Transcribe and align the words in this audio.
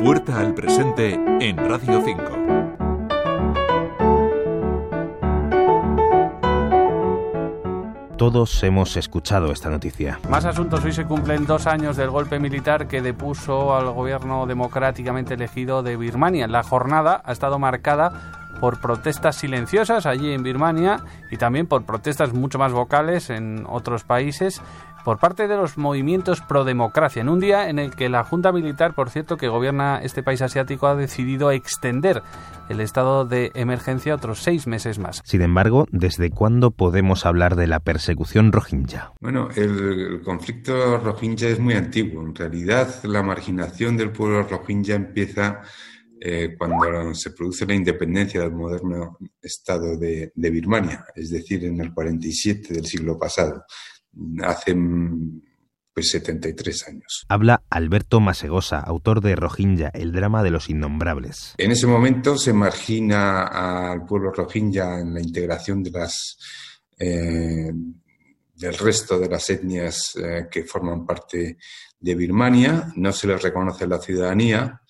Puerta 0.00 0.38
al 0.38 0.54
presente 0.54 1.14
en 1.40 1.56
Radio 1.56 2.00
5. 2.04 2.22
Todos 8.16 8.62
hemos 8.62 8.96
escuchado 8.96 9.50
esta 9.50 9.70
noticia. 9.70 10.20
Más 10.30 10.44
asuntos. 10.44 10.84
Hoy 10.84 10.92
se 10.92 11.04
cumplen 11.04 11.46
dos 11.46 11.66
años 11.66 11.96
del 11.96 12.10
golpe 12.10 12.38
militar 12.38 12.86
que 12.86 13.02
depuso 13.02 13.74
al 13.74 13.90
gobierno 13.90 14.46
democráticamente 14.46 15.34
elegido 15.34 15.82
de 15.82 15.96
Birmania. 15.96 16.46
La 16.46 16.62
jornada 16.62 17.20
ha 17.24 17.32
estado 17.32 17.58
marcada 17.58 18.38
por 18.60 18.80
protestas 18.80 19.36
silenciosas 19.36 20.06
allí 20.06 20.32
en 20.32 20.44
Birmania 20.44 21.00
y 21.30 21.38
también 21.38 21.66
por 21.66 21.84
protestas 21.84 22.32
mucho 22.32 22.58
más 22.58 22.72
vocales 22.72 23.30
en 23.30 23.64
otros 23.68 24.04
países 24.04 24.62
por 25.08 25.16
parte 25.16 25.48
de 25.48 25.56
los 25.56 25.78
movimientos 25.78 26.42
pro 26.42 26.64
democracia, 26.64 27.22
en 27.22 27.30
un 27.30 27.40
día 27.40 27.70
en 27.70 27.78
el 27.78 27.96
que 27.96 28.10
la 28.10 28.24
Junta 28.24 28.52
Militar, 28.52 28.94
por 28.94 29.08
cierto, 29.08 29.38
que 29.38 29.48
gobierna 29.48 30.02
este 30.02 30.22
país 30.22 30.42
asiático, 30.42 30.86
ha 30.86 30.96
decidido 30.96 31.50
extender 31.50 32.22
el 32.68 32.82
estado 32.82 33.24
de 33.24 33.50
emergencia 33.54 34.14
otros 34.14 34.42
seis 34.42 34.66
meses 34.66 34.98
más. 34.98 35.22
Sin 35.24 35.40
embargo, 35.40 35.86
¿desde 35.92 36.28
cuándo 36.28 36.72
podemos 36.72 37.24
hablar 37.24 37.56
de 37.56 37.68
la 37.68 37.80
persecución 37.80 38.52
rohingya? 38.52 39.12
Bueno, 39.22 39.48
el 39.56 40.20
conflicto 40.22 40.98
rohingya 40.98 41.48
es 41.48 41.58
muy 41.58 41.72
antiguo. 41.72 42.20
En 42.20 42.34
realidad, 42.34 43.02
la 43.04 43.22
marginación 43.22 43.96
del 43.96 44.12
pueblo 44.12 44.42
rohingya 44.42 44.94
empieza 44.94 45.62
eh, 46.20 46.54
cuando 46.58 47.14
se 47.14 47.30
produce 47.30 47.64
la 47.64 47.72
independencia 47.72 48.42
del 48.42 48.52
moderno 48.52 49.16
Estado 49.40 49.96
de, 49.96 50.32
de 50.34 50.50
Birmania, 50.50 51.06
es 51.14 51.30
decir, 51.30 51.64
en 51.64 51.80
el 51.80 51.94
47 51.94 52.74
del 52.74 52.84
siglo 52.84 53.18
pasado 53.18 53.64
hace 54.42 54.74
pues 55.98 56.10
73 56.10 56.88
años. 56.88 57.26
Habla 57.28 57.62
Alberto 57.70 58.20
Masegosa, 58.20 58.78
autor 58.78 59.20
de 59.20 59.34
Rohingya, 59.34 59.90
el 59.94 60.12
drama 60.12 60.44
de 60.44 60.50
los 60.50 60.70
innombrables. 60.70 61.54
En 61.58 61.72
ese 61.72 61.88
momento 61.88 62.38
se 62.38 62.52
margina 62.52 63.90
al 63.90 64.06
pueblo 64.06 64.30
rohingya 64.30 65.00
en 65.00 65.14
la 65.14 65.20
integración 65.20 65.82
de 65.82 65.90
las 65.90 66.38
eh, 66.98 67.72
del 68.58 68.74
resto 68.74 69.18
de 69.18 69.28
las 69.28 69.48
etnias 69.50 70.16
eh, 70.16 70.46
que 70.50 70.64
forman 70.64 71.06
parte 71.06 71.58
de 72.00 72.14
Birmania, 72.14 72.92
no 72.96 73.12
se 73.12 73.26
les 73.28 73.42
reconoce 73.42 73.86
la 73.86 74.00
ciudadanía 74.00 74.80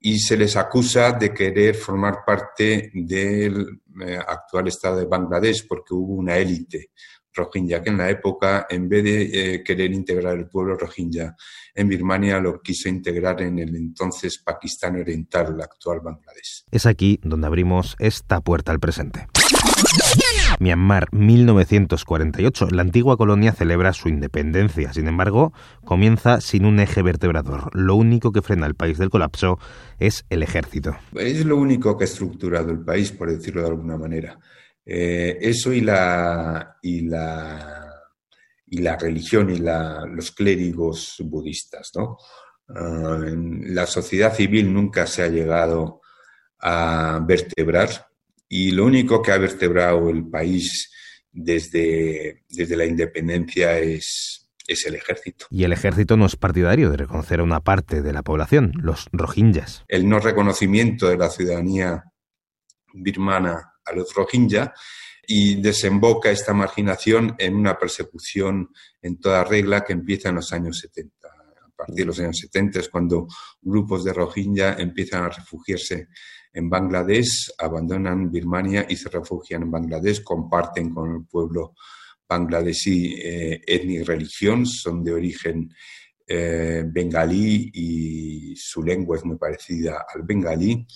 y 0.00 0.18
se 0.18 0.36
les 0.36 0.56
acusa 0.56 1.12
de 1.12 1.32
querer 1.32 1.74
formar 1.74 2.18
parte 2.24 2.90
del 2.94 3.80
eh, 4.00 4.16
actual 4.16 4.68
Estado 4.68 4.98
de 4.98 5.06
Bangladesh 5.06 5.66
porque 5.66 5.94
hubo 5.94 6.14
una 6.14 6.36
élite 6.36 6.90
rohingya, 7.38 7.82
que 7.82 7.90
en 7.90 7.98
la 7.98 8.10
época, 8.10 8.66
en 8.68 8.88
vez 8.88 9.04
de 9.04 9.22
eh, 9.54 9.62
querer 9.62 9.92
integrar 9.92 10.36
el 10.36 10.48
pueblo 10.48 10.76
rohingya 10.76 11.34
en 11.74 11.88
Birmania, 11.88 12.40
lo 12.40 12.60
quiso 12.60 12.88
integrar 12.88 13.40
en 13.42 13.58
el 13.58 13.74
entonces 13.74 14.38
Pakistán 14.38 15.00
Oriental, 15.00 15.54
el 15.54 15.60
actual 15.60 16.00
Bangladesh. 16.00 16.64
Es 16.70 16.86
aquí 16.86 17.20
donde 17.22 17.46
abrimos 17.46 17.96
esta 17.98 18.40
puerta 18.40 18.72
al 18.72 18.80
presente. 18.80 19.26
Myanmar 20.58 21.08
1948. 21.12 22.68
La 22.70 22.82
antigua 22.82 23.16
colonia 23.16 23.52
celebra 23.52 23.92
su 23.92 24.08
independencia. 24.08 24.92
Sin 24.92 25.06
embargo, 25.06 25.52
comienza 25.84 26.40
sin 26.40 26.64
un 26.64 26.80
eje 26.80 27.02
vertebrador. 27.02 27.70
Lo 27.74 27.94
único 27.94 28.32
que 28.32 28.42
frena 28.42 28.66
el 28.66 28.74
país 28.74 28.98
del 28.98 29.10
colapso 29.10 29.58
es 29.98 30.24
el 30.30 30.42
ejército. 30.42 30.96
Es 31.14 31.44
lo 31.44 31.56
único 31.56 31.96
que 31.96 32.04
ha 32.04 32.06
estructurado 32.06 32.70
el 32.70 32.80
país, 32.80 33.12
por 33.12 33.30
decirlo 33.30 33.62
de 33.62 33.68
alguna 33.68 33.96
manera. 33.96 34.38
Eh, 34.90 35.36
eso 35.42 35.70
y 35.70 35.82
la, 35.82 36.78
y 36.80 37.02
la, 37.02 37.92
y 38.66 38.78
la 38.78 38.96
religión 38.96 39.50
y 39.50 39.58
la, 39.58 40.06
los 40.06 40.32
clérigos 40.32 41.16
budistas. 41.26 41.90
¿no? 41.94 42.16
Ah, 42.68 43.20
la 43.26 43.86
sociedad 43.86 44.34
civil 44.34 44.72
nunca 44.72 45.06
se 45.06 45.22
ha 45.22 45.28
llegado 45.28 46.00
a 46.60 47.22
vertebrar 47.22 47.90
y 48.48 48.70
lo 48.70 48.86
único 48.86 49.20
que 49.20 49.32
ha 49.32 49.36
vertebrado 49.36 50.08
el 50.08 50.26
país 50.26 50.90
desde, 51.30 52.44
desde 52.48 52.74
la 52.74 52.86
independencia 52.86 53.78
es, 53.78 54.50
es 54.66 54.86
el 54.86 54.94
ejército. 54.94 55.44
Y 55.50 55.64
el 55.64 55.74
ejército 55.74 56.16
no 56.16 56.24
es 56.24 56.36
partidario 56.36 56.90
de 56.90 56.96
reconocer 56.96 57.40
a 57.40 57.44
una 57.44 57.60
parte 57.60 58.00
de 58.00 58.12
la 58.14 58.22
población, 58.22 58.72
los 58.80 59.08
rohingyas. 59.12 59.84
El 59.86 60.08
no 60.08 60.18
reconocimiento 60.18 61.08
de 61.08 61.18
la 61.18 61.28
ciudadanía 61.28 62.04
birmana 62.94 63.74
a 63.88 63.94
los 63.94 64.12
Rohingya 64.14 64.72
y 65.26 65.56
desemboca 65.60 66.30
esta 66.30 66.54
marginación 66.54 67.34
en 67.38 67.54
una 67.54 67.78
persecución 67.78 68.70
en 69.02 69.20
toda 69.20 69.44
regla 69.44 69.84
que 69.84 69.92
empieza 69.92 70.30
en 70.30 70.36
los 70.36 70.52
años 70.52 70.78
70. 70.78 71.28
A 71.28 71.70
partir 71.76 71.96
de 71.96 72.04
los 72.06 72.18
años 72.18 72.38
70 72.38 72.80
es 72.80 72.88
cuando 72.88 73.28
grupos 73.60 74.04
de 74.04 74.12
Rohingya 74.12 74.76
empiezan 74.78 75.24
a 75.24 75.28
refugiarse 75.28 76.08
en 76.52 76.70
Bangladesh, 76.70 77.52
abandonan 77.58 78.30
Birmania 78.30 78.86
y 78.88 78.96
se 78.96 79.10
refugian 79.10 79.62
en 79.62 79.70
Bangladesh, 79.70 80.22
comparten 80.22 80.94
con 80.94 81.14
el 81.14 81.26
pueblo 81.26 81.74
bangladesí 82.28 83.14
eh, 83.18 83.60
etnia 83.66 84.00
y 84.00 84.04
religión, 84.04 84.66
son 84.66 85.02
de 85.02 85.12
origen 85.12 85.72
eh, 86.26 86.84
bengalí 86.86 87.70
y 87.72 88.56
su 88.56 88.82
lengua 88.82 89.16
es 89.16 89.24
muy 89.24 89.36
parecida 89.36 90.04
al 90.12 90.22
bengalí 90.22 90.86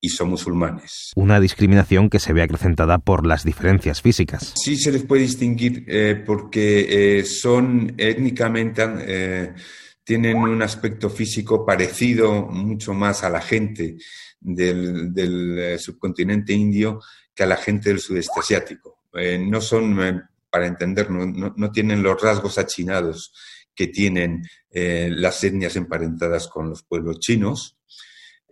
y 0.00 0.08
son 0.08 0.30
musulmanes. 0.30 1.12
Una 1.14 1.40
discriminación 1.40 2.08
que 2.08 2.18
se 2.18 2.32
ve 2.32 2.42
acrecentada 2.42 2.98
por 2.98 3.26
las 3.26 3.44
diferencias 3.44 4.00
físicas. 4.00 4.54
Sí 4.56 4.76
se 4.76 4.90
les 4.90 5.04
puede 5.04 5.22
distinguir 5.22 5.84
eh, 5.86 6.22
porque 6.26 7.18
eh, 7.18 7.24
son 7.24 7.94
étnicamente, 7.98 8.82
eh, 9.00 9.54
tienen 10.02 10.38
un 10.38 10.62
aspecto 10.62 11.10
físico 11.10 11.66
parecido 11.66 12.46
mucho 12.46 12.94
más 12.94 13.22
a 13.22 13.30
la 13.30 13.42
gente 13.42 13.98
del, 14.40 15.12
del 15.12 15.78
subcontinente 15.78 16.54
indio 16.54 17.00
que 17.34 17.42
a 17.42 17.46
la 17.46 17.56
gente 17.56 17.90
del 17.90 18.00
sudeste 18.00 18.40
asiático. 18.40 19.04
no 19.12 19.60
son, 19.60 20.24
para 20.48 20.66
entender, 20.66 21.10
no, 21.10 21.26
no, 21.54 21.70
tienen 21.70 22.02
los 22.02 22.20
rasgos 22.20 22.58
achinados 22.58 23.32
que 23.74 23.88
tienen 23.88 24.42
las 24.72 25.44
etnias 25.44 25.76
emparentadas 25.76 26.48
con 26.48 26.70
los 26.70 26.82
pueblos 26.82 27.20
chinos 27.20 27.79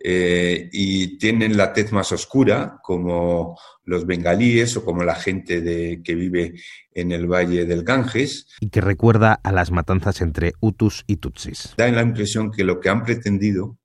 eh, 0.01 0.69
y 0.73 1.19
tienen 1.19 1.57
la 1.57 1.73
tez 1.73 1.93
más 1.93 2.13
oscura, 2.13 2.79
como 2.83 3.59
los 3.85 4.07
bengalíes 4.07 4.77
o 4.77 4.85
como 4.85 5.03
la 5.03 5.15
gente 5.15 5.61
de, 5.61 6.03
que 6.05 6.15
vive 6.15 6.55
en 6.93 7.13
el 7.13 7.27
valle 7.27 7.65
del 7.65 7.85
Ganges. 7.85 8.47
Y 8.61 8.69
que 8.69 8.81
recuerda 8.81 9.41
a 9.43 9.51
las 9.51 9.71
matanzas 9.71 10.21
entre 10.21 10.53
Hutus 10.61 11.05
y 11.07 11.17
Tutsis. 11.17 11.75
Da 11.77 11.89
la 11.89 12.03
impresión 12.03 12.51
que 12.53 12.65
lo 12.65 12.81
que 12.81 12.91
han 12.91 13.03
pretendido 13.03 13.79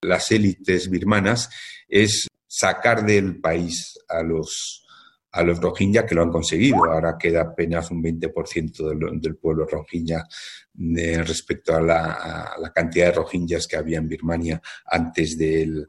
las 0.00 0.30
élites 0.30 0.90
birmanas 0.90 1.50
es 1.88 2.28
sacar 2.46 3.04
del 3.04 3.40
país 3.40 3.98
a 4.08 4.22
los, 4.22 4.86
a 5.30 5.42
los 5.42 5.60
rohingya 5.60 6.06
que 6.06 6.14
lo 6.14 6.22
han 6.22 6.30
conseguido. 6.30 6.84
Ahora 6.84 7.16
queda 7.18 7.42
apenas 7.42 7.90
un 7.90 8.02
20% 8.02 8.88
del, 8.88 9.20
del, 9.20 9.36
pueblo 9.36 9.66
rohingya 9.66 10.26
de, 10.72 11.22
respecto 11.22 11.74
a 11.74 11.80
la, 11.80 12.12
a 12.54 12.58
la, 12.58 12.72
cantidad 12.72 13.06
de 13.06 13.12
rohingyas 13.12 13.66
que 13.66 13.76
había 13.76 13.98
en 13.98 14.08
Birmania 14.08 14.60
antes 14.86 15.36
del, 15.36 15.88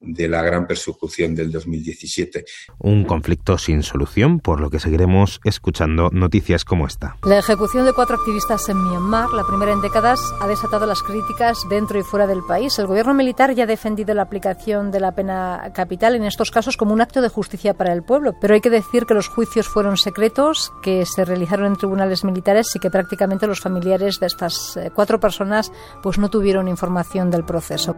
de 0.00 0.28
la 0.28 0.42
gran 0.42 0.66
persecución 0.66 1.34
del 1.34 1.50
2017. 1.50 2.44
Un 2.78 3.04
conflicto 3.04 3.58
sin 3.58 3.82
solución, 3.82 4.40
por 4.40 4.60
lo 4.60 4.70
que 4.70 4.80
seguiremos 4.80 5.40
escuchando 5.44 6.10
noticias 6.12 6.64
como 6.64 6.86
esta. 6.86 7.16
La 7.24 7.38
ejecución 7.38 7.84
de 7.84 7.92
cuatro 7.92 8.16
activistas 8.16 8.68
en 8.68 8.82
Myanmar, 8.82 9.30
la 9.30 9.44
primera 9.44 9.72
en 9.72 9.80
décadas, 9.80 10.20
ha 10.40 10.46
desatado 10.46 10.86
las 10.86 11.02
críticas 11.02 11.58
dentro 11.68 11.98
y 11.98 12.02
fuera 12.02 12.26
del 12.26 12.42
país. 12.46 12.78
El 12.78 12.86
gobierno 12.86 13.14
militar 13.14 13.54
ya 13.54 13.64
ha 13.64 13.66
defendido 13.66 14.14
la 14.14 14.22
aplicación 14.22 14.90
de 14.90 15.00
la 15.00 15.12
pena 15.12 15.72
capital 15.74 16.14
en 16.14 16.24
estos 16.24 16.50
casos 16.50 16.76
como 16.76 16.92
un 16.92 17.00
acto 17.00 17.20
de 17.20 17.28
justicia 17.28 17.74
para 17.74 17.92
el 17.92 18.02
pueblo, 18.02 18.34
pero 18.40 18.54
hay 18.54 18.60
que 18.60 18.70
decir 18.70 19.04
que 19.04 19.14
los 19.14 19.28
juicios 19.28 19.68
fueron 19.68 19.96
secretos, 19.96 20.72
que 20.82 21.04
se 21.06 21.24
realizaron 21.24 21.66
en 21.66 21.76
tribunales 21.76 22.24
militares 22.24 22.74
y 22.74 22.78
que 22.78 22.90
prácticamente 22.90 23.46
los 23.46 23.60
familiares 23.60 24.20
de 24.20 24.26
estas 24.26 24.76
eh, 24.76 24.90
cuatro 24.94 25.20
personas 25.20 25.72
pues 26.02 26.18
no 26.18 26.30
tuvieron 26.30 26.68
información 26.68 27.30
del 27.30 27.44
proceso. 27.44 27.96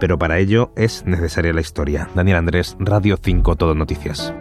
Pero 0.00 0.18
para 0.18 0.38
ello 0.38 0.70
es 0.76 1.04
necesaria 1.06 1.52
la 1.52 1.60
historia. 1.60 2.08
Daniel 2.14 2.36
Andrés, 2.38 2.76
Radio 2.78 3.18
5 3.22 3.56
Todo 3.56 3.74
Noticias. 3.74 4.32